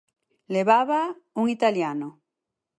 [0.53, 1.07] Levábaa
[1.41, 2.09] un italiano.